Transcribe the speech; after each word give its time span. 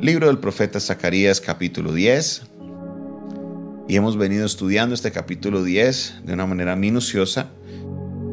Libro 0.00 0.28
del 0.28 0.38
profeta 0.38 0.78
Zacarías 0.78 1.40
capítulo 1.40 1.92
10. 1.92 2.42
Y 3.88 3.96
hemos 3.96 4.16
venido 4.16 4.46
estudiando 4.46 4.94
este 4.94 5.10
capítulo 5.10 5.64
10 5.64 6.20
de 6.24 6.34
una 6.34 6.46
manera 6.46 6.76
minuciosa. 6.76 7.48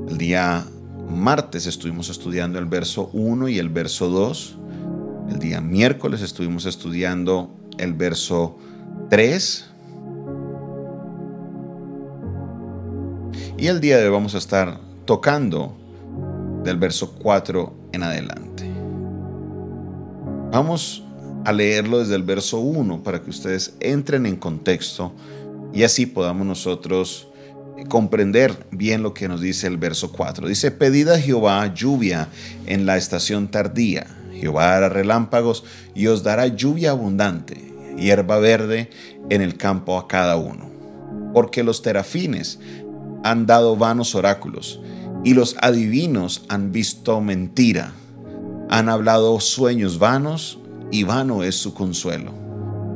El 0.07 0.19
día 0.19 0.63
martes 1.09 1.65
estuvimos 1.65 2.09
estudiando 2.09 2.59
el 2.59 2.65
verso 2.65 3.09
1 3.13 3.49
y 3.49 3.57
el 3.57 3.69
verso 3.69 4.09
2. 4.09 4.57
El 5.31 5.39
día 5.39 5.59
miércoles 5.59 6.21
estuvimos 6.21 6.67
estudiando 6.67 7.55
el 7.79 7.93
verso 7.95 8.59
3. 9.09 9.65
Y 13.57 13.65
el 13.65 13.81
día 13.81 13.97
de 13.97 14.05
hoy 14.05 14.11
vamos 14.11 14.35
a 14.35 14.37
estar 14.37 14.79
tocando 15.05 15.75
del 16.63 16.77
verso 16.77 17.15
4 17.15 17.89
en 17.91 18.03
adelante. 18.03 18.69
Vamos 20.51 21.04
a 21.45 21.53
leerlo 21.53 21.99
desde 21.99 22.15
el 22.15 22.23
verso 22.23 22.59
1 22.59 23.03
para 23.03 23.21
que 23.21 23.29
ustedes 23.29 23.75
entren 23.79 24.25
en 24.25 24.35
contexto 24.35 25.13
y 25.73 25.83
así 25.83 26.05
podamos 26.07 26.45
nosotros 26.47 27.27
comprender 27.87 28.67
bien 28.71 29.03
lo 29.03 29.13
que 29.13 29.27
nos 29.27 29.41
dice 29.41 29.67
el 29.67 29.77
verso 29.77 30.11
4. 30.11 30.47
Dice, 30.47 30.71
pedid 30.71 31.09
a 31.09 31.19
Jehová 31.19 31.73
lluvia 31.73 32.29
en 32.65 32.85
la 32.85 32.97
estación 32.97 33.49
tardía. 33.49 34.07
Jehová 34.33 34.75
hará 34.75 34.89
relámpagos 34.89 35.63
y 35.93 36.07
os 36.07 36.23
dará 36.23 36.47
lluvia 36.47 36.91
abundante, 36.91 37.73
hierba 37.97 38.39
verde 38.39 38.89
en 39.29 39.41
el 39.41 39.55
campo 39.57 39.97
a 39.97 40.07
cada 40.07 40.37
uno. 40.37 40.69
Porque 41.33 41.63
los 41.63 41.81
terafines 41.81 42.59
han 43.23 43.45
dado 43.45 43.75
vanos 43.75 44.15
oráculos 44.15 44.79
y 45.23 45.33
los 45.33 45.55
adivinos 45.61 46.45
han 46.47 46.71
visto 46.71 47.19
mentira. 47.21 47.91
Han 48.69 48.89
hablado 48.89 49.39
sueños 49.39 49.99
vanos 49.99 50.59
y 50.91 51.03
vano 51.03 51.43
es 51.43 51.55
su 51.55 51.73
consuelo. 51.73 52.31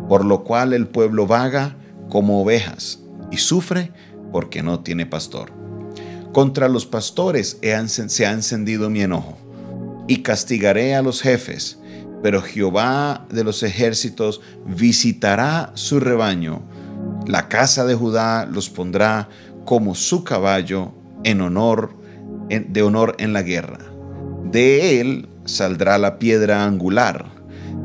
Por 0.07 0.25
lo 0.25 0.43
cual 0.43 0.73
el 0.73 0.87
pueblo 0.87 1.27
vaga 1.27 1.75
como 2.09 2.41
ovejas 2.41 2.99
y 3.31 3.37
sufre 3.37 3.91
porque 4.31 4.63
no 4.63 4.79
tiene 4.79 5.05
pastor. 5.05 5.51
Contra 6.31 6.69
los 6.69 6.85
pastores 6.85 7.59
se 7.61 8.25
ha 8.25 8.31
encendido 8.31 8.89
mi 8.89 9.01
enojo 9.01 9.37
y 10.07 10.21
castigaré 10.23 10.95
a 10.95 11.01
los 11.01 11.21
jefes, 11.21 11.79
pero 12.21 12.41
Jehová 12.41 13.25
de 13.29 13.43
los 13.43 13.63
ejércitos 13.63 14.41
visitará 14.65 15.71
su 15.75 15.99
rebaño. 15.99 16.61
La 17.27 17.47
casa 17.47 17.85
de 17.85 17.95
Judá 17.95 18.45
los 18.45 18.69
pondrá 18.69 19.29
como 19.65 19.95
su 19.95 20.23
caballo 20.23 20.93
en 21.23 21.41
honor 21.41 21.99
de 22.49 22.81
honor 22.81 23.15
en 23.19 23.33
la 23.33 23.43
guerra. 23.43 23.79
De 24.45 24.99
él 24.99 25.29
saldrá 25.45 25.97
la 25.97 26.17
piedra 26.17 26.65
angular, 26.65 27.25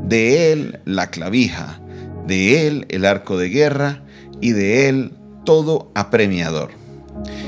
de 0.07 0.51
él 0.51 0.79
la 0.85 1.09
clavija, 1.09 1.79
de 2.27 2.67
él 2.67 2.85
el 2.89 3.05
arco 3.05 3.37
de 3.37 3.49
guerra 3.49 4.03
y 4.41 4.51
de 4.51 4.89
él 4.89 5.13
todo 5.45 5.91
apremiador. 5.95 6.71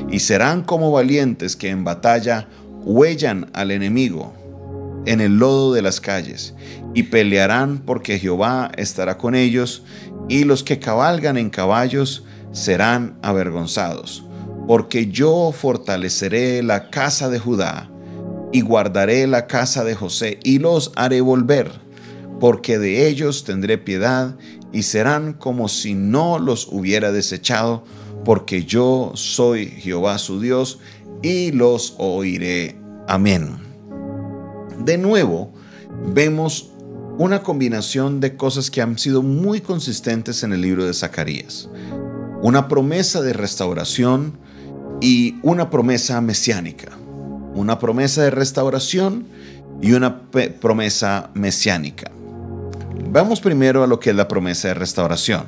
Y 0.09 0.19
serán 0.19 0.63
como 0.63 0.91
valientes 0.91 1.55
que 1.55 1.69
en 1.69 1.83
batalla 1.83 2.47
huellan 2.83 3.49
al 3.53 3.71
enemigo 3.71 4.33
en 5.07 5.21
el 5.21 5.37
lodo 5.37 5.73
de 5.73 5.81
las 5.81 6.01
calles, 6.01 6.53
y 6.93 7.03
pelearán 7.03 7.79
porque 7.79 8.19
Jehová 8.19 8.71
estará 8.75 9.17
con 9.17 9.35
ellos, 9.35 9.83
y 10.27 10.43
los 10.43 10.63
que 10.63 10.79
cabalgan 10.79 11.37
en 11.37 11.49
caballos 11.49 12.25
serán 12.51 13.17
avergonzados, 13.21 14.25
porque 14.67 15.07
yo 15.07 15.53
fortaleceré 15.53 16.61
la 16.61 16.89
casa 16.89 17.29
de 17.29 17.39
Judá, 17.39 17.89
y 18.51 18.61
guardaré 18.61 19.27
la 19.27 19.47
casa 19.47 19.85
de 19.85 19.95
José, 19.95 20.39
y 20.43 20.59
los 20.59 20.91
haré 20.97 21.21
volver, 21.21 21.71
porque 22.39 22.77
de 22.77 23.07
ellos 23.07 23.43
tendré 23.43 23.77
piedad, 23.77 24.37
y 24.71 24.83
serán 24.83 25.33
como 25.33 25.69
si 25.69 25.93
no 25.93 26.39
los 26.39 26.67
hubiera 26.71 27.11
desechado, 27.11 27.83
porque 28.25 28.65
yo 28.65 29.11
soy 29.15 29.67
Jehová 29.67 30.17
su 30.17 30.39
Dios, 30.41 30.79
y 31.21 31.51
los 31.51 31.95
oiré. 31.97 32.77
Amén. 33.07 33.57
De 34.83 34.97
nuevo, 34.97 35.53
vemos 36.13 36.71
una 37.17 37.41
combinación 37.41 38.19
de 38.19 38.35
cosas 38.35 38.69
que 38.69 38.81
han 38.81 38.97
sido 38.99 39.23
muy 39.23 39.61
consistentes 39.61 40.43
en 40.43 40.53
el 40.53 40.61
libro 40.61 40.85
de 40.85 40.93
Zacarías. 40.93 41.69
Una 42.43 42.67
promesa 42.67 43.21
de 43.21 43.33
restauración 43.33 44.37
y 45.01 45.35
una 45.41 45.69
promesa 45.69 46.21
mesiánica. 46.21 46.91
Una 47.55 47.79
promesa 47.79 48.21
de 48.21 48.29
restauración 48.29 49.25
y 49.81 49.93
una 49.93 50.29
promesa 50.29 51.31
mesiánica. 51.33 52.11
Vamos 53.09 53.39
primero 53.39 53.83
a 53.83 53.87
lo 53.87 53.99
que 53.99 54.09
es 54.09 54.15
la 54.15 54.27
promesa 54.27 54.67
de 54.67 54.73
restauración. 54.73 55.45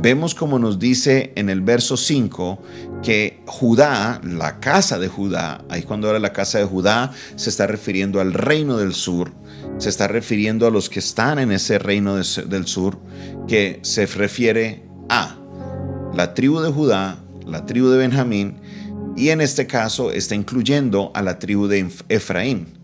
Vemos 0.00 0.36
como 0.36 0.60
nos 0.60 0.78
dice 0.78 1.32
en 1.34 1.50
el 1.50 1.60
verso 1.60 1.96
5 1.96 2.62
que 3.02 3.42
Judá, 3.46 4.20
la 4.22 4.60
casa 4.60 4.96
de 4.98 5.08
Judá, 5.08 5.64
ahí 5.68 5.82
cuando 5.82 6.06
habla 6.06 6.20
la 6.20 6.32
casa 6.32 6.58
de 6.58 6.64
Judá, 6.64 7.10
se 7.34 7.50
está 7.50 7.66
refiriendo 7.66 8.20
al 8.20 8.32
reino 8.32 8.76
del 8.76 8.94
sur, 8.94 9.32
se 9.78 9.88
está 9.88 10.06
refiriendo 10.06 10.68
a 10.68 10.70
los 10.70 10.88
que 10.88 11.00
están 11.00 11.40
en 11.40 11.50
ese 11.50 11.80
reino 11.80 12.14
del 12.14 12.66
sur, 12.66 13.00
que 13.48 13.80
se 13.82 14.06
refiere 14.06 14.84
a 15.08 15.36
la 16.14 16.32
tribu 16.32 16.60
de 16.60 16.70
Judá, 16.70 17.18
la 17.44 17.66
tribu 17.66 17.88
de 17.88 17.98
Benjamín, 17.98 18.60
y 19.16 19.30
en 19.30 19.40
este 19.40 19.66
caso 19.66 20.12
está 20.12 20.36
incluyendo 20.36 21.10
a 21.12 21.22
la 21.22 21.40
tribu 21.40 21.66
de 21.66 21.90
Efraín. 22.08 22.77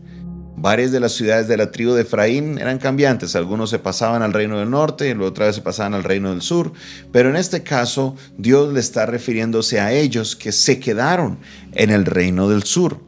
Varias 0.56 0.92
de 0.92 1.00
las 1.00 1.12
ciudades 1.12 1.48
de 1.48 1.56
la 1.56 1.70
tribu 1.72 1.92
de 1.92 2.02
Efraín 2.02 2.58
eran 2.58 2.78
cambiantes, 2.78 3.34
algunos 3.34 3.70
se 3.70 3.80
pasaban 3.80 4.22
al 4.22 4.32
reino 4.32 4.58
del 4.58 4.70
norte, 4.70 5.08
y 5.08 5.12
otra 5.12 5.46
vez 5.46 5.56
se 5.56 5.62
pasaban 5.62 5.94
al 5.94 6.04
reino 6.04 6.30
del 6.30 6.42
sur, 6.42 6.72
pero 7.12 7.28
en 7.28 7.36
este 7.36 7.62
caso 7.62 8.14
Dios 8.38 8.72
le 8.72 8.80
está 8.80 9.04
refiriéndose 9.04 9.80
a 9.80 9.92
ellos 9.92 10.36
que 10.36 10.52
se 10.52 10.78
quedaron 10.78 11.38
en 11.72 11.90
el 11.90 12.04
reino 12.04 12.48
del 12.48 12.62
sur. 12.62 13.00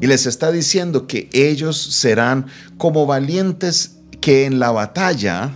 Y 0.00 0.06
les 0.06 0.26
está 0.26 0.52
diciendo 0.52 1.06
que 1.06 1.30
ellos 1.32 1.80
serán 1.80 2.46
como 2.76 3.06
valientes 3.06 3.96
que 4.20 4.44
en 4.44 4.58
la 4.58 4.70
batalla 4.70 5.52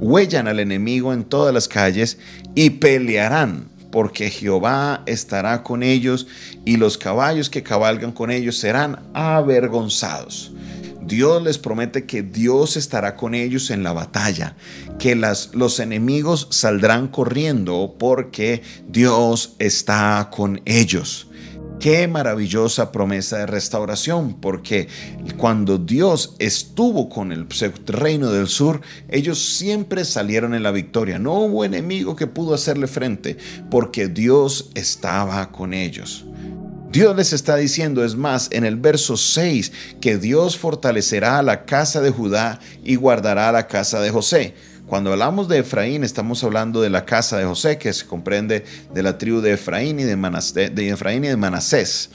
huellan 0.00 0.48
al 0.48 0.60
enemigo 0.60 1.12
en 1.12 1.24
todas 1.24 1.54
las 1.54 1.68
calles 1.68 2.18
y 2.54 2.70
pelearán 2.70 3.68
porque 3.90 4.30
Jehová 4.30 5.02
estará 5.06 5.62
con 5.62 5.82
ellos 5.82 6.26
y 6.64 6.76
los 6.76 6.98
caballos 6.98 7.50
que 7.50 7.62
cabalgan 7.62 8.12
con 8.12 8.30
ellos 8.30 8.58
serán 8.58 9.08
avergonzados. 9.14 10.52
Dios 11.08 11.42
les 11.42 11.56
promete 11.56 12.04
que 12.04 12.22
Dios 12.22 12.76
estará 12.76 13.16
con 13.16 13.34
ellos 13.34 13.70
en 13.70 13.82
la 13.82 13.94
batalla, 13.94 14.56
que 14.98 15.14
las, 15.14 15.54
los 15.54 15.80
enemigos 15.80 16.48
saldrán 16.50 17.08
corriendo 17.08 17.96
porque 17.98 18.62
Dios 18.86 19.54
está 19.58 20.28
con 20.30 20.60
ellos. 20.66 21.27
Qué 21.80 22.08
maravillosa 22.08 22.90
promesa 22.90 23.38
de 23.38 23.46
restauración, 23.46 24.34
porque 24.40 24.88
cuando 25.36 25.78
Dios 25.78 26.34
estuvo 26.40 27.08
con 27.08 27.30
el 27.30 27.46
reino 27.86 28.32
del 28.32 28.48
sur, 28.48 28.80
ellos 29.08 29.38
siempre 29.38 30.04
salieron 30.04 30.54
en 30.54 30.64
la 30.64 30.72
victoria. 30.72 31.20
No 31.20 31.34
hubo 31.34 31.64
enemigo 31.64 32.16
que 32.16 32.26
pudo 32.26 32.54
hacerle 32.54 32.88
frente, 32.88 33.36
porque 33.70 34.08
Dios 34.08 34.70
estaba 34.74 35.52
con 35.52 35.72
ellos. 35.72 36.24
Dios 36.90 37.14
les 37.14 37.32
está 37.32 37.54
diciendo, 37.54 38.04
es 38.04 38.16
más, 38.16 38.48
en 38.50 38.64
el 38.64 38.76
verso 38.76 39.16
6, 39.16 39.72
que 40.00 40.18
Dios 40.18 40.58
fortalecerá 40.58 41.38
a 41.38 41.42
la 41.42 41.64
casa 41.64 42.00
de 42.00 42.10
Judá 42.10 42.58
y 42.82 42.96
guardará 42.96 43.50
a 43.50 43.52
la 43.52 43.68
casa 43.68 44.00
de 44.00 44.10
José. 44.10 44.54
Cuando 44.88 45.12
hablamos 45.12 45.48
de 45.48 45.58
Efraín, 45.58 46.02
estamos 46.02 46.42
hablando 46.42 46.80
de 46.80 46.88
la 46.88 47.04
casa 47.04 47.36
de 47.36 47.44
José, 47.44 47.76
que 47.76 47.92
se 47.92 48.06
comprende 48.06 48.64
de 48.94 49.02
la 49.02 49.18
tribu 49.18 49.42
de 49.42 49.52
Efraín 49.52 50.00
y 50.00 50.04
de, 50.04 50.16
de 50.16 50.88
Efraín 50.88 51.26
y 51.26 51.28
de 51.28 51.36
Manasés. 51.36 52.08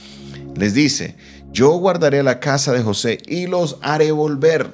Les 0.55 0.73
dice, 0.73 1.15
yo 1.51 1.69
guardaré 1.73 2.23
la 2.23 2.39
casa 2.39 2.73
de 2.73 2.81
José 2.81 3.19
y 3.27 3.45
los 3.45 3.77
haré 3.81 4.11
volver. 4.11 4.71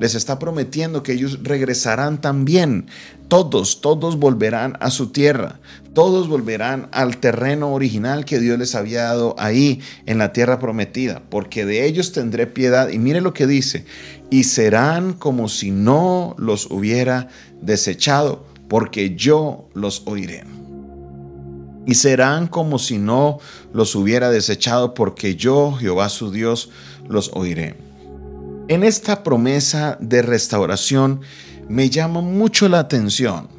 Les 0.00 0.14
está 0.14 0.38
prometiendo 0.38 1.02
que 1.02 1.12
ellos 1.12 1.40
regresarán 1.42 2.22
también. 2.22 2.86
Todos, 3.28 3.82
todos 3.82 4.18
volverán 4.18 4.78
a 4.80 4.90
su 4.90 5.08
tierra. 5.08 5.60
Todos 5.96 6.28
volverán 6.28 6.90
al 6.92 7.16
terreno 7.16 7.72
original 7.72 8.26
que 8.26 8.38
Dios 8.38 8.58
les 8.58 8.74
había 8.74 9.04
dado 9.04 9.34
ahí 9.38 9.80
en 10.04 10.18
la 10.18 10.30
tierra 10.30 10.58
prometida, 10.58 11.22
porque 11.30 11.64
de 11.64 11.86
ellos 11.86 12.12
tendré 12.12 12.46
piedad. 12.46 12.90
Y 12.90 12.98
mire 12.98 13.22
lo 13.22 13.32
que 13.32 13.46
dice, 13.46 13.86
y 14.28 14.44
serán 14.44 15.14
como 15.14 15.48
si 15.48 15.70
no 15.70 16.34
los 16.36 16.70
hubiera 16.70 17.28
desechado, 17.62 18.44
porque 18.68 19.16
yo 19.16 19.70
los 19.72 20.02
oiré. 20.04 20.44
Y 21.86 21.94
serán 21.94 22.46
como 22.48 22.78
si 22.78 22.98
no 22.98 23.38
los 23.72 23.94
hubiera 23.94 24.28
desechado, 24.28 24.92
porque 24.92 25.34
yo, 25.34 25.72
Jehová 25.80 26.10
su 26.10 26.30
Dios, 26.30 26.68
los 27.08 27.30
oiré. 27.32 27.74
En 28.68 28.84
esta 28.84 29.22
promesa 29.22 29.96
de 29.98 30.20
restauración 30.20 31.22
me 31.70 31.88
llama 31.88 32.20
mucho 32.20 32.68
la 32.68 32.80
atención, 32.80 33.55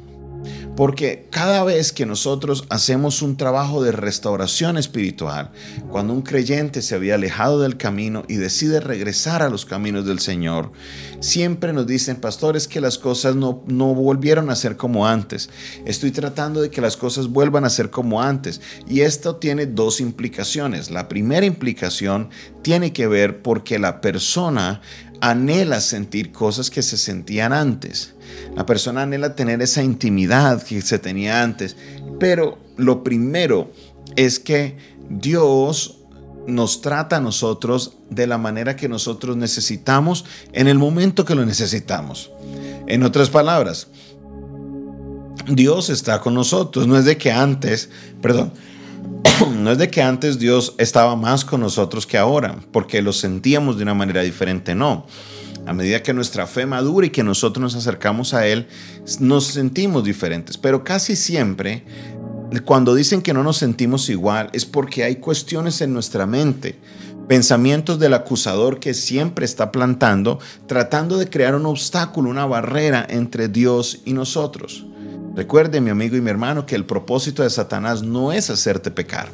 Porque 0.78 1.26
cada 1.32 1.64
vez 1.64 1.90
que 1.92 2.06
nosotros 2.06 2.64
hacemos 2.70 3.20
un 3.20 3.36
trabajo 3.36 3.82
de 3.82 3.90
restauración 3.90 4.78
espiritual, 4.78 5.50
cuando 5.90 6.12
un 6.12 6.22
creyente 6.22 6.82
se 6.82 6.94
había 6.94 7.16
alejado 7.16 7.60
del 7.60 7.76
camino 7.76 8.22
y 8.28 8.36
decide 8.36 8.78
regresar 8.78 9.42
a 9.42 9.50
los 9.50 9.66
caminos 9.66 10.06
del 10.06 10.20
Señor, 10.20 10.70
siempre 11.18 11.72
nos 11.72 11.88
dicen, 11.88 12.20
pastores, 12.20 12.68
que 12.68 12.80
las 12.80 12.96
cosas 12.96 13.34
no, 13.34 13.64
no 13.66 13.92
volvieron 13.92 14.50
a 14.50 14.54
ser 14.54 14.76
como 14.76 15.08
antes. 15.08 15.50
Estoy 15.84 16.12
tratando 16.12 16.60
de 16.60 16.70
que 16.70 16.80
las 16.80 16.96
cosas 16.96 17.26
vuelvan 17.26 17.64
a 17.64 17.70
ser 17.70 17.90
como 17.90 18.22
antes. 18.22 18.60
Y 18.86 19.00
esto 19.00 19.34
tiene 19.34 19.66
dos 19.66 20.00
implicaciones. 20.00 20.92
La 20.92 21.08
primera 21.08 21.44
implicación 21.44 22.30
tiene 22.62 22.92
que 22.92 23.08
ver 23.08 23.42
porque 23.42 23.80
la 23.80 24.00
persona 24.00 24.80
anhela 25.20 25.80
sentir 25.80 26.30
cosas 26.30 26.70
que 26.70 26.82
se 26.82 26.96
sentían 26.96 27.52
antes. 27.52 28.14
La 28.56 28.66
persona 28.66 29.02
anhela 29.02 29.34
tener 29.34 29.62
esa 29.62 29.82
intimidad 29.82 30.62
que 30.62 30.82
se 30.82 30.98
tenía 30.98 31.42
antes. 31.42 31.76
Pero 32.18 32.58
lo 32.76 33.02
primero 33.02 33.70
es 34.16 34.38
que 34.38 34.76
Dios 35.08 35.98
nos 36.46 36.80
trata 36.80 37.18
a 37.18 37.20
nosotros 37.20 37.98
de 38.08 38.26
la 38.26 38.38
manera 38.38 38.74
que 38.74 38.88
nosotros 38.88 39.36
necesitamos 39.36 40.24
en 40.52 40.66
el 40.66 40.78
momento 40.78 41.24
que 41.24 41.34
lo 41.34 41.44
necesitamos. 41.44 42.30
En 42.86 43.02
otras 43.02 43.28
palabras, 43.28 43.88
Dios 45.46 45.90
está 45.90 46.20
con 46.20 46.34
nosotros. 46.34 46.86
No 46.86 46.96
es 46.96 47.04
de 47.04 47.18
que 47.18 47.30
antes, 47.30 47.90
perdón, 48.22 48.52
no 49.58 49.72
es 49.72 49.78
de 49.78 49.90
que 49.90 50.02
antes 50.02 50.38
Dios 50.38 50.74
estaba 50.78 51.16
más 51.16 51.44
con 51.44 51.60
nosotros 51.60 52.06
que 52.06 52.18
ahora, 52.18 52.56
porque 52.72 53.02
lo 53.02 53.12
sentíamos 53.12 53.76
de 53.76 53.82
una 53.82 53.94
manera 53.94 54.22
diferente, 54.22 54.74
no. 54.74 55.06
A 55.66 55.72
medida 55.72 56.02
que 56.02 56.14
nuestra 56.14 56.46
fe 56.46 56.66
madura 56.66 57.06
y 57.06 57.10
que 57.10 57.22
nosotros 57.22 57.62
nos 57.62 57.74
acercamos 57.74 58.34
a 58.34 58.46
Él, 58.46 58.66
nos 59.20 59.46
sentimos 59.46 60.04
diferentes. 60.04 60.56
Pero 60.56 60.84
casi 60.84 61.16
siempre, 61.16 61.84
cuando 62.64 62.94
dicen 62.94 63.22
que 63.22 63.34
no 63.34 63.42
nos 63.42 63.58
sentimos 63.58 64.08
igual, 64.08 64.50
es 64.52 64.64
porque 64.64 65.04
hay 65.04 65.16
cuestiones 65.16 65.80
en 65.80 65.92
nuestra 65.92 66.26
mente, 66.26 66.78
pensamientos 67.28 67.98
del 67.98 68.14
acusador 68.14 68.80
que 68.80 68.94
siempre 68.94 69.44
está 69.44 69.70
plantando, 69.70 70.38
tratando 70.66 71.18
de 71.18 71.28
crear 71.28 71.54
un 71.54 71.66
obstáculo, 71.66 72.30
una 72.30 72.46
barrera 72.46 73.06
entre 73.08 73.48
Dios 73.48 74.00
y 74.06 74.14
nosotros. 74.14 74.86
Recuerde, 75.34 75.80
mi 75.80 75.90
amigo 75.90 76.16
y 76.16 76.20
mi 76.20 76.30
hermano, 76.30 76.66
que 76.66 76.74
el 76.74 76.84
propósito 76.84 77.42
de 77.42 77.50
Satanás 77.50 78.02
no 78.02 78.32
es 78.32 78.50
hacerte 78.50 78.90
pecar. 78.90 79.28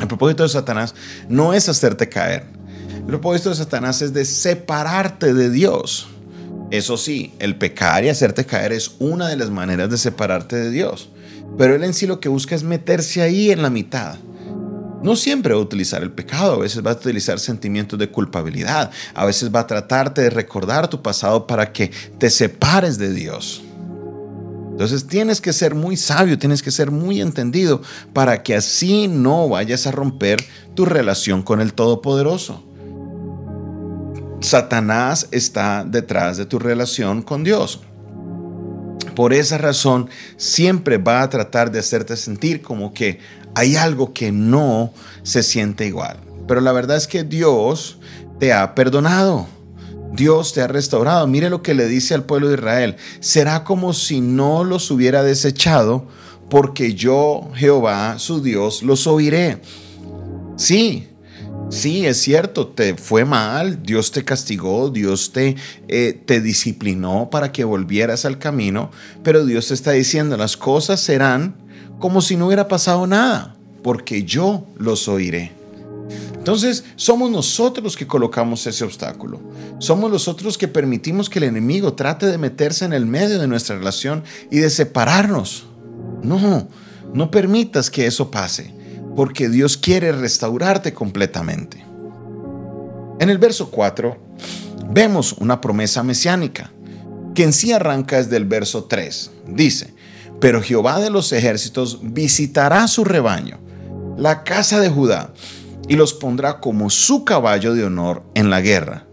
El 0.00 0.06
propósito 0.08 0.42
de 0.42 0.48
Satanás 0.48 0.94
no 1.28 1.52
es 1.52 1.68
hacerte 1.68 2.08
caer. 2.08 2.55
El 3.06 3.10
propósito 3.10 3.50
de 3.50 3.54
Satanás 3.54 4.02
es 4.02 4.12
de 4.12 4.24
separarte 4.24 5.32
de 5.32 5.48
Dios. 5.48 6.08
Eso 6.72 6.96
sí, 6.96 7.32
el 7.38 7.54
pecar 7.54 8.04
y 8.04 8.08
hacerte 8.08 8.44
caer 8.44 8.72
es 8.72 8.96
una 8.98 9.28
de 9.28 9.36
las 9.36 9.48
maneras 9.48 9.88
de 9.90 9.96
separarte 9.96 10.56
de 10.56 10.70
Dios. 10.70 11.08
Pero 11.56 11.76
él 11.76 11.84
en 11.84 11.94
sí 11.94 12.08
lo 12.08 12.18
que 12.18 12.28
busca 12.28 12.56
es 12.56 12.64
meterse 12.64 13.22
ahí 13.22 13.52
en 13.52 13.62
la 13.62 13.70
mitad. 13.70 14.16
No 15.04 15.14
siempre 15.14 15.54
va 15.54 15.60
a 15.60 15.62
utilizar 15.62 16.02
el 16.02 16.10
pecado, 16.10 16.54
a 16.54 16.58
veces 16.58 16.84
va 16.84 16.90
a 16.90 16.94
utilizar 16.94 17.38
sentimientos 17.38 17.96
de 17.96 18.10
culpabilidad, 18.10 18.90
a 19.14 19.24
veces 19.24 19.54
va 19.54 19.60
a 19.60 19.66
tratarte 19.68 20.22
de 20.22 20.30
recordar 20.30 20.88
tu 20.88 21.00
pasado 21.00 21.46
para 21.46 21.72
que 21.72 21.92
te 22.18 22.28
separes 22.28 22.98
de 22.98 23.12
Dios. 23.14 23.62
Entonces 24.72 25.06
tienes 25.06 25.40
que 25.40 25.52
ser 25.52 25.76
muy 25.76 25.96
sabio, 25.96 26.40
tienes 26.40 26.60
que 26.60 26.72
ser 26.72 26.90
muy 26.90 27.20
entendido 27.20 27.82
para 28.12 28.42
que 28.42 28.56
así 28.56 29.06
no 29.06 29.48
vayas 29.48 29.86
a 29.86 29.92
romper 29.92 30.44
tu 30.74 30.84
relación 30.84 31.42
con 31.42 31.60
el 31.60 31.72
Todopoderoso. 31.72 32.65
Satanás 34.40 35.28
está 35.30 35.84
detrás 35.84 36.36
de 36.36 36.46
tu 36.46 36.58
relación 36.58 37.22
con 37.22 37.44
Dios. 37.44 37.80
Por 39.14 39.32
esa 39.32 39.56
razón, 39.56 40.10
siempre 40.36 40.98
va 40.98 41.22
a 41.22 41.30
tratar 41.30 41.70
de 41.70 41.78
hacerte 41.78 42.16
sentir 42.16 42.60
como 42.60 42.92
que 42.92 43.18
hay 43.54 43.76
algo 43.76 44.12
que 44.12 44.30
no 44.30 44.92
se 45.22 45.42
siente 45.42 45.86
igual. 45.86 46.18
Pero 46.46 46.60
la 46.60 46.72
verdad 46.72 46.98
es 46.98 47.06
que 47.06 47.24
Dios 47.24 47.98
te 48.38 48.52
ha 48.52 48.74
perdonado. 48.74 49.46
Dios 50.12 50.52
te 50.52 50.60
ha 50.60 50.66
restaurado. 50.66 51.26
Mire 51.26 51.48
lo 51.48 51.62
que 51.62 51.74
le 51.74 51.88
dice 51.88 52.14
al 52.14 52.24
pueblo 52.24 52.48
de 52.48 52.56
Israel. 52.56 52.96
Será 53.20 53.64
como 53.64 53.94
si 53.94 54.20
no 54.20 54.64
los 54.64 54.90
hubiera 54.90 55.22
desechado, 55.22 56.06
porque 56.50 56.94
yo, 56.94 57.50
Jehová, 57.54 58.18
su 58.18 58.42
Dios, 58.42 58.82
los 58.82 59.06
oiré. 59.06 59.60
Sí, 60.56 61.08
sí, 61.70 62.06
es 62.06 62.20
cierto, 62.20 62.68
te 62.68 62.94
fue 62.94 63.24
mal, 63.24 63.82
Dios 63.82 64.10
te 64.10 64.24
castigó, 64.24 64.90
Dios 64.90 65.32
te, 65.32 65.56
eh, 65.88 66.20
te 66.24 66.40
disciplinó 66.40 67.28
para 67.30 67.52
que 67.52 67.64
volvieras 67.64 68.24
al 68.24 68.38
camino, 68.38 68.90
pero 69.22 69.44
Dios 69.44 69.70
está 69.70 69.92
diciendo, 69.92 70.36
las 70.36 70.56
cosas 70.56 71.00
serán 71.00 71.54
como 71.98 72.20
si 72.20 72.36
no 72.36 72.46
hubiera 72.46 72.68
pasado 72.68 73.06
nada, 73.06 73.56
porque 73.82 74.24
yo 74.24 74.66
los 74.76 75.08
oiré. 75.08 75.52
Entonces, 76.46 76.84
somos 76.94 77.28
nosotros 77.28 77.82
los 77.82 77.96
que 77.96 78.06
colocamos 78.06 78.64
ese 78.68 78.84
obstáculo. 78.84 79.40
Somos 79.80 80.12
nosotros 80.12 80.56
que 80.56 80.68
permitimos 80.68 81.28
que 81.28 81.40
el 81.40 81.44
enemigo 81.46 81.94
trate 81.94 82.26
de 82.26 82.38
meterse 82.38 82.84
en 82.84 82.92
el 82.92 83.04
medio 83.04 83.40
de 83.40 83.48
nuestra 83.48 83.76
relación 83.76 84.22
y 84.48 84.58
de 84.58 84.70
separarnos. 84.70 85.66
No, 86.22 86.68
no 87.12 87.30
permitas 87.32 87.90
que 87.90 88.06
eso 88.06 88.30
pase, 88.30 88.72
porque 89.16 89.48
Dios 89.48 89.76
quiere 89.76 90.12
restaurarte 90.12 90.92
completamente. 90.92 91.84
En 93.18 93.30
el 93.30 93.38
verso 93.38 93.70
4 93.70 94.16
vemos 94.90 95.32
una 95.32 95.60
promesa 95.60 96.02
mesiánica, 96.02 96.70
que 97.34 97.42
en 97.42 97.52
sí 97.52 97.72
arranca 97.72 98.18
desde 98.18 98.36
el 98.36 98.44
verso 98.44 98.84
3. 98.84 99.30
Dice, 99.48 99.94
pero 100.40 100.62
Jehová 100.62 101.00
de 101.00 101.10
los 101.10 101.32
ejércitos 101.32 102.00
visitará 102.02 102.86
su 102.88 103.04
rebaño, 103.04 103.58
la 104.18 104.44
casa 104.44 104.80
de 104.80 104.90
Judá, 104.90 105.32
y 105.88 105.96
los 105.96 106.12
pondrá 106.12 106.60
como 106.60 106.90
su 106.90 107.24
caballo 107.24 107.74
de 107.74 107.84
honor 107.84 108.22
en 108.34 108.50
la 108.50 108.60
guerra. 108.60 109.05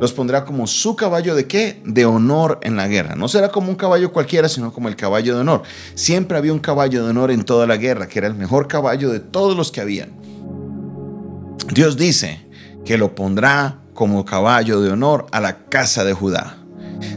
Los 0.00 0.12
pondrá 0.12 0.44
como 0.44 0.66
su 0.66 0.94
caballo 0.94 1.34
de 1.34 1.46
qué? 1.46 1.80
De 1.84 2.04
honor 2.04 2.58
en 2.62 2.76
la 2.76 2.86
guerra. 2.86 3.14
No 3.14 3.28
será 3.28 3.48
como 3.48 3.70
un 3.70 3.76
caballo 3.76 4.12
cualquiera, 4.12 4.48
sino 4.48 4.72
como 4.72 4.88
el 4.88 4.96
caballo 4.96 5.34
de 5.34 5.40
honor. 5.40 5.62
Siempre 5.94 6.36
había 6.36 6.52
un 6.52 6.58
caballo 6.58 7.04
de 7.04 7.10
honor 7.10 7.30
en 7.30 7.44
toda 7.44 7.66
la 7.66 7.76
guerra, 7.76 8.06
que 8.06 8.18
era 8.18 8.28
el 8.28 8.34
mejor 8.34 8.68
caballo 8.68 9.10
de 9.10 9.20
todos 9.20 9.56
los 9.56 9.72
que 9.72 9.80
habían. 9.80 10.10
Dios 11.72 11.96
dice 11.96 12.46
que 12.84 12.98
lo 12.98 13.14
pondrá 13.14 13.78
como 13.94 14.24
caballo 14.24 14.80
de 14.80 14.90
honor 14.90 15.26
a 15.32 15.40
la 15.40 15.64
casa 15.64 16.04
de 16.04 16.12
Judá. 16.12 16.58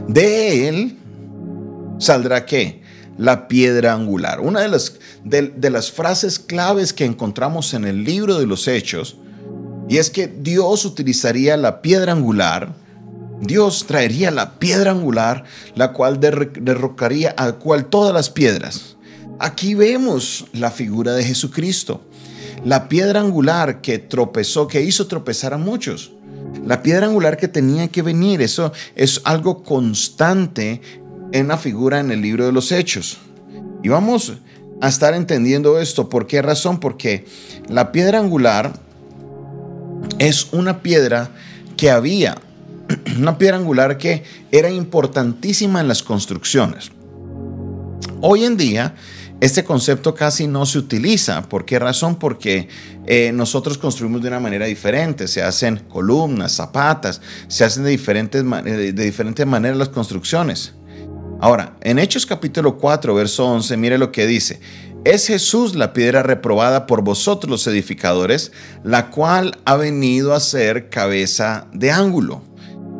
De 0.08 0.68
él 0.68 0.98
saldrá 1.98 2.46
qué? 2.46 2.82
La 3.18 3.46
piedra 3.46 3.92
angular. 3.92 4.40
Una 4.40 4.60
de 4.60 4.68
las 4.68 4.98
de, 5.24 5.70
las 5.70 5.92
frases 5.92 6.38
claves 6.38 6.92
que 6.92 7.04
encontramos 7.04 7.74
en 7.74 7.84
el 7.84 8.04
libro 8.04 8.38
de 8.38 8.46
los 8.46 8.66
Hechos, 8.66 9.16
y 9.90 9.98
es 9.98 10.08
que 10.08 10.28
Dios 10.28 10.84
utilizaría 10.84 11.56
la 11.56 11.82
piedra 11.82 12.12
angular, 12.12 12.72
Dios 13.40 13.86
traería 13.88 14.30
la 14.30 14.60
piedra 14.60 14.92
angular, 14.92 15.42
la 15.74 15.92
cual 15.92 16.20
derrocaría 16.20 17.34
a 17.36 17.52
cual 17.54 17.86
todas 17.86 18.14
las 18.14 18.30
piedras. 18.30 18.96
Aquí 19.40 19.74
vemos 19.74 20.46
la 20.52 20.70
figura 20.70 21.14
de 21.14 21.24
Jesucristo, 21.24 22.02
la 22.64 22.88
piedra 22.88 23.18
angular 23.18 23.80
que 23.80 23.98
tropezó, 23.98 24.68
que 24.68 24.80
hizo 24.80 25.08
tropezar 25.08 25.54
a 25.54 25.58
muchos. 25.58 26.12
La 26.64 26.84
piedra 26.84 27.06
angular 27.06 27.36
que 27.36 27.48
tenía 27.48 27.88
que 27.88 28.02
venir, 28.02 28.42
eso 28.42 28.72
es 28.94 29.20
algo 29.24 29.64
constante 29.64 30.82
en 31.32 31.48
la 31.48 31.56
figura 31.56 31.98
en 31.98 32.12
el 32.12 32.22
libro 32.22 32.46
de 32.46 32.52
los 32.52 32.70
Hechos. 32.70 33.18
Y 33.82 33.88
vamos 33.88 34.34
a 34.80 34.88
estar 34.88 35.14
entendiendo 35.14 35.80
esto. 35.80 36.08
¿Por 36.08 36.28
qué 36.28 36.42
razón? 36.42 36.78
Porque 36.78 37.24
la 37.68 37.90
piedra 37.90 38.20
angular 38.20 38.88
es 40.18 40.48
una 40.52 40.82
piedra 40.82 41.30
que 41.76 41.90
había, 41.90 42.36
una 43.18 43.38
piedra 43.38 43.56
angular 43.56 43.98
que 43.98 44.24
era 44.50 44.70
importantísima 44.70 45.80
en 45.80 45.88
las 45.88 46.02
construcciones. 46.02 46.90
Hoy 48.20 48.44
en 48.44 48.56
día, 48.56 48.94
este 49.40 49.64
concepto 49.64 50.14
casi 50.14 50.46
no 50.46 50.66
se 50.66 50.78
utiliza. 50.78 51.48
¿Por 51.48 51.64
qué 51.64 51.78
razón? 51.78 52.16
Porque 52.16 52.68
eh, 53.06 53.32
nosotros 53.32 53.78
construimos 53.78 54.20
de 54.20 54.28
una 54.28 54.40
manera 54.40 54.66
diferente. 54.66 55.26
Se 55.26 55.42
hacen 55.42 55.78
columnas, 55.88 56.52
zapatas, 56.52 57.22
se 57.48 57.64
hacen 57.64 57.84
de 57.84 57.90
diferentes, 57.90 58.44
de 58.44 58.92
diferentes 58.92 59.46
maneras 59.46 59.78
las 59.78 59.88
construcciones. 59.88 60.74
Ahora, 61.40 61.76
en 61.80 61.98
Hechos 61.98 62.26
capítulo 62.26 62.76
4, 62.76 63.14
verso 63.14 63.46
11, 63.46 63.74
mire 63.78 63.96
lo 63.96 64.12
que 64.12 64.26
dice. 64.26 64.60
Es 65.04 65.28
Jesús 65.28 65.76
la 65.76 65.94
piedra 65.94 66.22
reprobada 66.22 66.86
por 66.86 67.02
vosotros 67.02 67.50
los 67.50 67.66
edificadores, 67.66 68.52
la 68.84 69.08
cual 69.10 69.56
ha 69.64 69.76
venido 69.76 70.34
a 70.34 70.40
ser 70.40 70.90
cabeza 70.90 71.68
de 71.72 71.90
ángulo. 71.90 72.42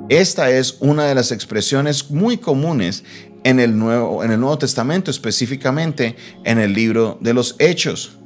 Esta 0.09 0.51
es 0.51 0.79
una 0.81 1.05
de 1.05 1.15
las 1.15 1.31
expresiones 1.31 2.11
muy 2.11 2.39
comunes 2.39 3.05
en 3.45 3.61
el 3.61 3.79
Nuevo, 3.79 4.25
en 4.25 4.31
el 4.31 4.41
Nuevo 4.41 4.57
Testamento, 4.57 5.11
específicamente 5.11 6.17
en 6.45 6.59
el 6.59 6.73
libro 6.73 7.19
de 7.21 7.35
los 7.35 7.55
Hechos. 7.59 8.17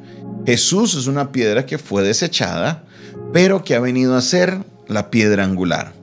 Jesús 0.47 0.95
es 0.95 1.09
una 1.09 1.33
piedra 1.33 1.67
que 1.67 1.79
fue 1.79 2.05
desechada, 2.05 2.85
pero 3.33 3.65
que 3.65 3.75
ha 3.75 3.81
venido 3.81 4.17
a 4.17 4.23
ser 4.23 4.61
la 4.87 5.11
piedra 5.11 5.43
angular. 5.43 5.95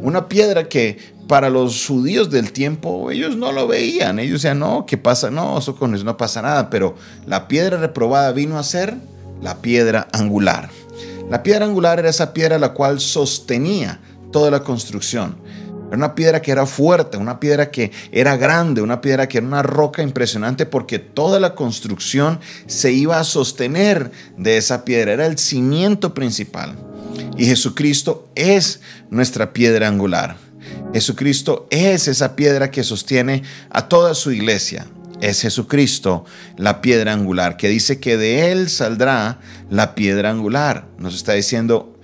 Una 0.00 0.28
piedra 0.28 0.68
que 0.68 0.98
para 1.28 1.50
los 1.50 1.86
judíos 1.86 2.30
del 2.30 2.52
tiempo, 2.52 3.10
ellos 3.10 3.36
no 3.36 3.52
lo 3.52 3.68
veían. 3.68 4.18
Ellos 4.18 4.42
decían, 4.42 4.58
no, 4.58 4.86
¿qué 4.86 4.96
pasa? 4.96 5.30
No, 5.30 5.58
eso 5.58 5.76
con 5.76 5.94
eso 5.94 6.02
no 6.02 6.16
pasa 6.16 6.42
nada. 6.42 6.70
Pero 6.70 6.96
la 7.26 7.46
piedra 7.46 7.76
reprobada 7.76 8.32
vino 8.32 8.58
a 8.58 8.64
ser 8.64 8.96
la 9.40 9.58
piedra 9.58 10.08
angular. 10.12 10.70
La 11.30 11.42
piedra 11.42 11.66
angular 11.66 11.98
era 11.98 12.08
esa 12.08 12.32
piedra 12.32 12.58
la 12.58 12.72
cual 12.72 12.98
sostenía 12.98 14.00
toda 14.32 14.50
la 14.50 14.60
construcción. 14.60 15.36
Era 15.88 15.96
una 15.96 16.14
piedra 16.14 16.42
que 16.42 16.50
era 16.50 16.66
fuerte, 16.66 17.18
una 17.18 17.38
piedra 17.38 17.70
que 17.70 17.92
era 18.10 18.36
grande, 18.36 18.80
una 18.80 19.00
piedra 19.00 19.28
que 19.28 19.38
era 19.38 19.46
una 19.46 19.62
roca 19.62 20.02
impresionante 20.02 20.66
porque 20.66 20.98
toda 20.98 21.40
la 21.40 21.54
construcción 21.54 22.40
se 22.66 22.92
iba 22.92 23.20
a 23.20 23.24
sostener 23.24 24.10
de 24.38 24.56
esa 24.56 24.84
piedra. 24.84 25.12
Era 25.12 25.26
el 25.26 25.38
cimiento 25.38 26.14
principal. 26.14 26.74
Y 27.36 27.44
Jesucristo 27.44 28.28
es 28.34 28.80
nuestra 29.10 29.52
piedra 29.52 29.88
angular. 29.88 30.47
Jesucristo 30.92 31.66
es 31.70 32.08
esa 32.08 32.34
piedra 32.34 32.70
que 32.70 32.82
sostiene 32.82 33.42
a 33.70 33.88
toda 33.88 34.14
su 34.14 34.32
iglesia. 34.32 34.86
Es 35.20 35.42
Jesucristo 35.42 36.24
la 36.56 36.80
piedra 36.80 37.12
angular, 37.12 37.56
que 37.56 37.68
dice 37.68 37.98
que 37.98 38.16
de 38.16 38.52
él 38.52 38.70
saldrá 38.70 39.40
la 39.68 39.94
piedra 39.94 40.30
angular. 40.30 40.86
Nos 40.98 41.14
está 41.14 41.32
diciendo 41.32 41.98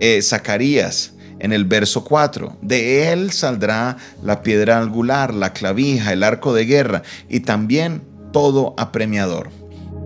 eh, 0.00 0.20
Zacarías 0.22 1.12
en 1.40 1.52
el 1.52 1.64
verso 1.64 2.04
4. 2.04 2.58
De 2.62 3.12
él 3.12 3.32
saldrá 3.32 3.96
la 4.22 4.42
piedra 4.42 4.78
angular, 4.78 5.32
la 5.34 5.52
clavija, 5.52 6.12
el 6.12 6.22
arco 6.22 6.52
de 6.54 6.66
guerra 6.66 7.02
y 7.28 7.40
también 7.40 8.02
todo 8.32 8.74
apremiador. 8.76 9.50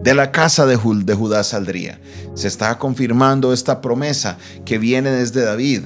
De 0.02 0.14
la 0.14 0.32
casa 0.32 0.66
de, 0.66 0.74
Judá 0.74 1.44
saldría. 1.44 2.00
Se 2.34 2.48
está 2.48 2.76
confirmando 2.78 3.52
esta 3.52 3.80
promesa 3.80 4.36
que 4.64 4.78
viene 4.78 5.10
desde 5.10 5.44
David, 5.44 5.82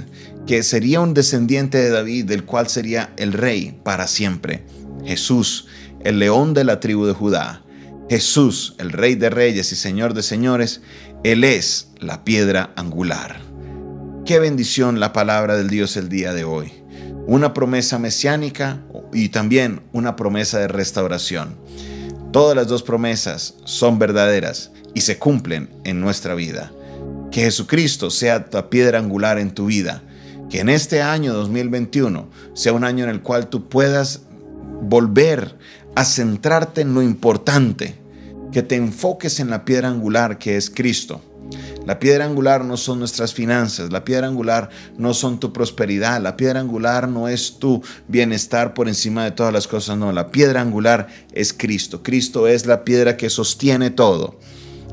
que 0.47 0.63
sería 0.63 1.01
un 1.01 1.13
descendiente 1.13 1.79
de 1.79 1.91
David, 1.91 2.27
del 2.27 2.45
cual 2.45 2.69
sería 2.69 3.13
el 3.17 3.33
rey 3.33 3.79
para 3.83 4.07
siempre. 4.07 4.65
Jesús, 5.05 5.67
el 6.01 6.19
león 6.19 6.55
de 6.55 6.65
la 6.65 6.81
tribu 6.81 7.07
de 7.07 7.13
Judá. 7.13 7.63
Jesús, 8.09 8.77
el 8.79 8.93
rey 8.93 9.17
de 9.17 9.31
reyes 9.31 9.73
y 9.73 9.77
señor 9.77 10.15
de 10.15 10.23
señores, 10.23 10.81
Él 11.25 11.43
es 11.43 11.89
la 11.99 12.25
piedra 12.25 12.73
angular. 12.77 13.41
Qué 14.25 14.39
bendición 14.39 15.01
la 15.01 15.13
palabra 15.13 15.57
del 15.57 15.69
Dios 15.69 15.97
el 15.97 16.09
día 16.09 16.33
de 16.33 16.45
hoy. 16.45 16.73
Una 17.27 17.53
promesa 17.53 17.99
mesiánica 17.99 18.85
y 19.13 19.31
también 19.31 19.83
una 19.93 20.15
promesa 20.15 20.61
de 20.61 20.69
restauración. 20.69 21.57
Todas 22.33 22.55
las 22.55 22.69
dos 22.69 22.83
promesas 22.83 23.55
son 23.65 23.99
verdaderas 23.99 24.71
y 24.95 25.01
se 25.01 25.19
cumplen 25.19 25.71
en 25.85 26.01
nuestra 26.01 26.35
vida. 26.35 26.73
Que 27.33 27.43
Jesucristo 27.43 28.11
sea 28.11 28.49
tu 28.49 28.69
piedra 28.69 28.99
angular 28.99 29.39
en 29.39 29.53
tu 29.53 29.67
vida. 29.67 30.03
Que 30.51 30.61
en 30.61 30.69
este 30.69 31.03
año 31.03 31.33
2021 31.35 32.29
sea 32.55 32.73
un 32.73 32.85
año 32.85 33.05
en 33.05 33.11
el 33.11 33.23
cual 33.23 33.49
tú 33.49 33.69
puedas 33.69 34.23
volver 34.83 35.57
a 35.95 36.05
centrarte 36.05 36.83
en 36.83 36.95
lo 36.95 37.03
importante. 37.03 37.99
Que 38.53 38.63
te 38.63 38.77
enfoques 38.77 39.41
en 39.41 39.51
la 39.51 39.65
piedra 39.65 39.89
angular 39.89 40.39
que 40.39 40.57
es 40.57 40.71
Cristo 40.71 41.21
la 41.87 42.01
piedra 42.01 42.25
angular 42.25 42.65
no 42.65 42.77
son 42.77 42.99
nuestras 42.99 43.33
finanzas, 43.33 43.93
la 43.93 44.05
piedra 44.05 44.27
angular 44.27 44.71
no 44.99 45.15
son 45.15 45.39
tu 45.39 45.53
prosperidad, 45.53 46.21
la 46.21 46.37
piedra 46.37 46.59
angular 46.59 47.09
no 47.09 47.29
es 47.29 47.61
tu 47.61 47.81
bienestar 48.09 48.75
por 48.75 48.89
encima 48.89 49.23
de 49.23 49.31
todas 49.31 49.53
las 49.53 49.69
cosas, 49.69 49.97
no, 49.97 50.11
la 50.11 50.33
piedra 50.33 50.61
angular 50.61 51.07
es 51.33 51.53
Cristo. 51.53 52.03
Cristo 52.03 52.49
es 52.49 52.67
la 52.67 52.85
piedra 52.85 53.17
que 53.17 53.31
sostiene 53.31 53.91
todo 53.91 54.41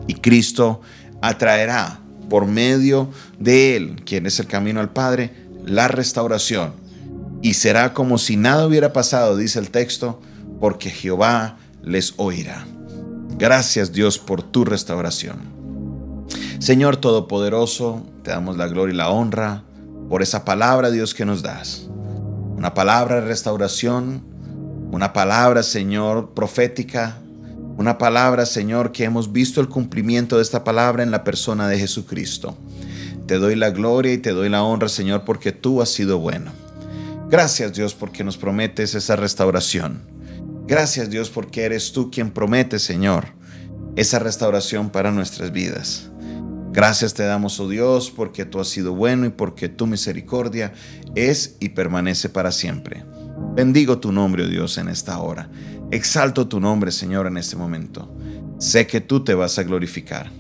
y 0.06 0.14
Cristo 0.16 0.82
atraerá 1.20 2.00
por 2.30 2.46
medio 2.46 3.10
de 3.40 3.76
Él, 3.76 4.04
quien 4.06 4.28
es 4.28 4.40
el 4.40 4.46
camino 4.46 4.80
al 4.80 4.94
Padre, 4.94 5.43
la 5.66 5.88
restauración. 5.88 6.74
Y 7.42 7.56
será 7.56 7.94
como 7.94 8.18
si 8.18 8.38
nada 8.38 8.66
hubiera 8.66 8.94
pasado, 8.94 9.36
dice 9.36 9.60
el 9.60 9.70
texto, 9.70 10.22
porque 10.60 10.90
Jehová 10.90 11.58
les 11.82 12.14
oirá. 12.18 12.66
Gracias 13.38 13.92
Dios 13.92 14.20
por 14.20 14.42
tu 14.44 14.64
restauración. 14.64 15.54
Señor 16.60 16.98
Todopoderoso, 16.98 18.06
te 18.24 18.32
damos 18.32 18.56
la 18.56 18.68
gloria 18.68 18.94
y 18.94 18.98
la 18.98 19.10
honra 19.10 19.64
por 20.10 20.22
esa 20.22 20.46
palabra, 20.46 20.92
Dios, 20.92 21.14
que 21.14 21.26
nos 21.26 21.42
das. 21.42 21.88
Una 22.56 22.74
palabra 22.74 23.16
de 23.16 23.28
restauración, 23.28 24.24
una 24.92 25.12
palabra, 25.12 25.64
Señor, 25.64 26.34
profética, 26.34 27.18
una 27.78 27.98
palabra, 27.98 28.46
Señor, 28.46 28.92
que 28.92 29.04
hemos 29.04 29.34
visto 29.34 29.60
el 29.60 29.68
cumplimiento 29.68 30.38
de 30.38 30.44
esta 30.44 30.64
palabra 30.64 31.04
en 31.04 31.12
la 31.12 31.24
persona 31.24 31.68
de 31.68 31.80
Jesucristo. 31.80 32.56
Te 33.28 33.38
doy 33.38 33.56
la 33.56 33.72
gloria 33.72 34.14
y 34.14 34.18
te 34.18 34.32
doy 34.32 34.50
la 34.50 34.64
honra, 34.64 34.90
Señor, 34.90 35.24
porque 35.26 35.52
tú 35.52 35.82
has 35.82 35.90
sido 35.90 36.20
bueno. 36.20 36.52
Gracias, 37.30 37.74
Dios, 37.74 37.94
porque 37.94 38.24
nos 38.24 38.38
prometes 38.38 38.96
esa 38.96 39.16
restauración. 39.16 40.02
Gracias, 40.68 41.10
Dios, 41.10 41.30
porque 41.30 41.64
eres 41.64 41.92
tú 41.92 42.12
quien 42.12 42.32
promete, 42.32 42.80
Señor, 42.80 43.28
esa 43.96 44.20
restauración 44.20 44.90
para 44.90 45.12
nuestras 45.12 45.52
vidas. 45.52 46.10
Gracias 46.74 47.14
te 47.14 47.24
damos, 47.24 47.60
oh 47.60 47.70
Dios, 47.70 48.10
porque 48.10 48.46
tú 48.46 48.60
has 48.60 48.68
sido 48.68 48.96
bueno 48.96 49.28
y 49.28 49.30
porque 49.30 49.70
tu 49.70 49.86
misericordia 49.86 50.74
es 51.14 51.56
y 51.60 51.70
permanece 51.70 52.30
para 52.30 52.52
siempre. 52.52 53.06
Bendigo 53.56 54.00
tu 54.00 54.12
nombre, 54.12 54.44
oh 54.44 54.48
Dios, 54.48 54.80
en 54.80 54.88
esta 54.88 55.20
hora. 55.20 55.52
Exalto 55.92 56.48
tu 56.48 56.60
nombre, 56.60 56.92
Señor, 56.92 57.28
en 57.28 57.38
este 57.38 57.56
momento. 57.56 58.12
Sé 58.58 58.88
que 58.88 59.02
tú 59.02 59.24
te 59.24 59.36
vas 59.36 59.60
a 59.60 59.64
glorificar. 59.64 60.32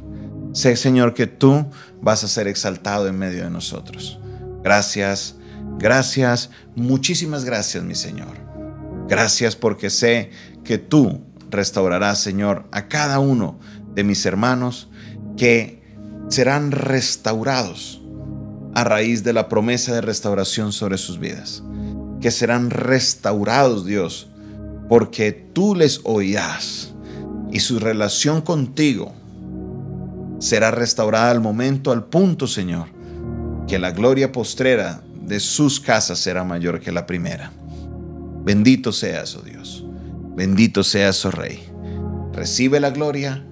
Sé, 0.53 0.75
Señor, 0.75 1.15
que 1.15 1.25
tú 1.25 1.65
vas 1.99 2.23
a 2.23 2.27
ser 2.27 2.47
exaltado 2.47 3.07
en 3.07 3.17
medio 3.17 3.43
de 3.43 3.49
nosotros. 3.49 4.19
Gracias, 4.63 5.35
gracias, 5.79 6.51
muchísimas 6.75 7.43
gracias, 7.43 7.83
mi 7.83 7.95
Señor. 7.95 8.37
Gracias 9.07 9.55
porque 9.55 9.89
sé 9.89 10.29
que 10.63 10.77
tú 10.77 11.21
restaurarás, 11.49 12.19
Señor, 12.19 12.65
a 12.71 12.87
cada 12.87 13.17
uno 13.17 13.59
de 13.95 14.03
mis 14.03 14.25
hermanos 14.27 14.89
que 15.37 15.81
serán 16.29 16.71
restaurados 16.71 18.01
a 18.75 18.83
raíz 18.83 19.23
de 19.23 19.33
la 19.33 19.49
promesa 19.49 19.93
de 19.93 20.01
restauración 20.01 20.71
sobre 20.71 20.99
sus 20.99 21.19
vidas. 21.19 21.63
Que 22.21 22.29
serán 22.29 22.69
restaurados, 22.69 23.85
Dios, 23.85 24.29
porque 24.87 25.31
tú 25.31 25.73
les 25.73 26.01
oirás 26.03 26.93
y 27.51 27.59
su 27.59 27.79
relación 27.79 28.41
contigo 28.41 29.13
será 30.43 30.71
restaurada 30.71 31.31
al 31.31 31.39
momento, 31.39 31.91
al 31.91 32.05
punto, 32.05 32.47
Señor, 32.47 32.87
que 33.67 33.79
la 33.79 33.91
gloria 33.91 34.31
postrera 34.31 35.01
de 35.21 35.39
sus 35.39 35.79
casas 35.79 36.19
será 36.19 36.43
mayor 36.43 36.79
que 36.79 36.91
la 36.91 37.05
primera. 37.05 37.51
Bendito 38.43 38.91
seas, 38.91 39.35
oh 39.35 39.41
Dios. 39.41 39.85
Bendito 40.35 40.83
seas, 40.83 41.25
oh 41.25 41.31
Rey. 41.31 41.63
Recibe 42.33 42.79
la 42.79 42.89
gloria, 42.89 43.45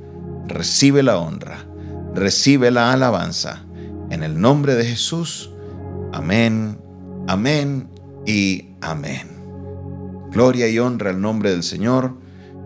recibe 0.48 1.02
la 1.02 1.18
honra 1.18 1.72
recibe 2.14 2.72
la 2.72 2.92
alabanza. 2.94 3.64
En 4.10 4.24
el 4.24 4.40
nombre 4.40 4.76
de 4.76 4.86
Jesús. 4.86 5.52
Amén, 6.12 6.78
amén 7.28 7.90
y 8.26 8.70
amén. 8.82 9.30
Gloria 10.32 10.68
y 10.68 10.80
honra 10.80 11.12
al 11.12 11.22
nombre 11.22 11.52
del 11.52 11.64
Señor. 11.64 12.14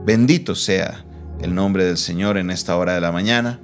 Bendito 0.05 0.55
sea 0.55 1.05
el 1.41 1.53
nombre 1.53 1.86
del 1.86 1.98
Señor 1.98 2.38
en 2.38 2.50
esta 2.50 2.75
hora 2.77 2.94
de 2.94 3.01
la 3.01 3.12
mañana. 3.12 3.60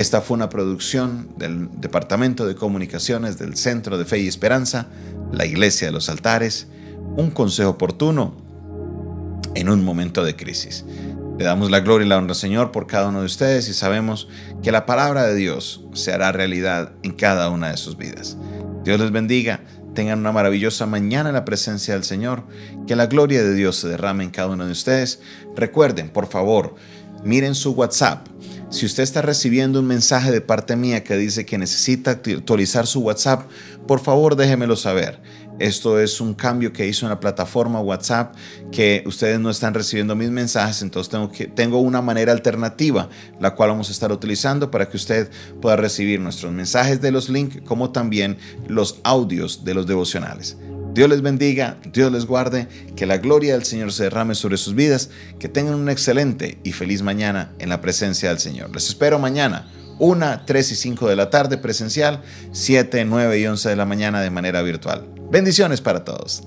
Esta 0.00 0.22
fue 0.22 0.34
una 0.34 0.48
producción 0.48 1.28
del 1.36 1.68
Departamento 1.78 2.46
de 2.46 2.54
Comunicaciones 2.54 3.36
del 3.36 3.54
Centro 3.54 3.98
de 3.98 4.06
Fe 4.06 4.20
y 4.20 4.28
Esperanza, 4.28 4.86
la 5.30 5.44
Iglesia 5.44 5.88
de 5.88 5.92
los 5.92 6.08
Altares, 6.08 6.68
un 7.18 7.30
consejo 7.30 7.68
oportuno 7.68 8.34
en 9.54 9.68
un 9.68 9.84
momento 9.84 10.24
de 10.24 10.36
crisis. 10.36 10.86
Le 11.38 11.44
damos 11.44 11.70
la 11.70 11.80
gloria 11.80 12.06
y 12.06 12.08
la 12.08 12.16
honra, 12.16 12.32
Señor, 12.32 12.72
por 12.72 12.86
cada 12.86 13.08
uno 13.08 13.20
de 13.20 13.26
ustedes 13.26 13.68
y 13.68 13.74
sabemos 13.74 14.26
que 14.62 14.72
la 14.72 14.86
palabra 14.86 15.24
de 15.24 15.34
Dios 15.34 15.84
se 15.92 16.14
hará 16.14 16.32
realidad 16.32 16.92
en 17.02 17.12
cada 17.12 17.50
una 17.50 17.70
de 17.70 17.76
sus 17.76 17.98
vidas. 17.98 18.38
Dios 18.84 18.98
les 19.00 19.12
bendiga. 19.12 19.60
Tengan 19.94 20.20
una 20.20 20.32
maravillosa 20.32 20.86
mañana 20.86 21.28
en 21.28 21.34
la 21.34 21.44
presencia 21.44 21.92
del 21.92 22.04
Señor. 22.04 22.44
Que 22.86 22.96
la 22.96 23.04
gloria 23.04 23.42
de 23.42 23.52
Dios 23.52 23.76
se 23.76 23.88
derrame 23.88 24.24
en 24.24 24.30
cada 24.30 24.48
uno 24.48 24.64
de 24.64 24.72
ustedes. 24.72 25.20
Recuerden, 25.56 26.08
por 26.08 26.26
favor, 26.26 26.74
miren 27.22 27.54
su 27.54 27.72
WhatsApp. 27.72 28.26
Si 28.70 28.86
usted 28.86 29.02
está 29.02 29.20
recibiendo 29.20 29.80
un 29.80 29.86
mensaje 29.88 30.30
de 30.30 30.40
parte 30.40 30.76
mía 30.76 31.02
que 31.02 31.16
dice 31.16 31.44
que 31.44 31.58
necesita 31.58 32.12
actualizar 32.12 32.86
su 32.86 33.00
WhatsApp, 33.00 33.50
por 33.88 33.98
favor 33.98 34.36
déjemelo 34.36 34.76
saber. 34.76 35.20
Esto 35.58 35.98
es 35.98 36.20
un 36.20 36.34
cambio 36.34 36.72
que 36.72 36.86
hizo 36.86 37.04
en 37.04 37.10
la 37.10 37.18
plataforma 37.18 37.80
WhatsApp 37.80 38.34
que 38.70 39.02
ustedes 39.06 39.40
no 39.40 39.50
están 39.50 39.74
recibiendo 39.74 40.14
mis 40.14 40.30
mensajes, 40.30 40.82
entonces 40.82 41.10
tengo, 41.10 41.32
que, 41.32 41.48
tengo 41.48 41.80
una 41.80 42.00
manera 42.00 42.30
alternativa, 42.30 43.08
la 43.40 43.56
cual 43.56 43.70
vamos 43.70 43.88
a 43.88 43.92
estar 43.92 44.12
utilizando 44.12 44.70
para 44.70 44.88
que 44.88 44.96
usted 44.96 45.30
pueda 45.60 45.74
recibir 45.74 46.20
nuestros 46.20 46.52
mensajes 46.52 47.00
de 47.00 47.10
los 47.10 47.28
links 47.28 47.60
como 47.66 47.90
también 47.90 48.38
los 48.68 49.00
audios 49.02 49.64
de 49.64 49.74
los 49.74 49.88
devocionales. 49.88 50.56
Dios 50.92 51.08
les 51.08 51.22
bendiga, 51.22 51.78
Dios 51.92 52.10
les 52.10 52.26
guarde, 52.26 52.66
que 52.96 53.06
la 53.06 53.18
gloria 53.18 53.54
del 53.54 53.64
Señor 53.64 53.92
se 53.92 54.04
derrame 54.04 54.34
sobre 54.34 54.56
sus 54.56 54.74
vidas, 54.74 55.10
que 55.38 55.48
tengan 55.48 55.74
un 55.74 55.88
excelente 55.88 56.58
y 56.64 56.72
feliz 56.72 57.02
mañana 57.02 57.52
en 57.58 57.68
la 57.68 57.80
presencia 57.80 58.30
del 58.30 58.40
Señor. 58.40 58.74
Les 58.74 58.88
espero 58.88 59.18
mañana 59.18 59.70
1, 60.00 60.42
3 60.46 60.72
y 60.72 60.74
5 60.74 61.08
de 61.08 61.16
la 61.16 61.30
tarde 61.30 61.58
presencial, 61.58 62.22
7, 62.52 63.04
9 63.04 63.38
y 63.38 63.46
11 63.46 63.68
de 63.68 63.76
la 63.76 63.84
mañana 63.84 64.20
de 64.20 64.30
manera 64.30 64.62
virtual. 64.62 65.06
Bendiciones 65.30 65.80
para 65.80 66.04
todos. 66.04 66.42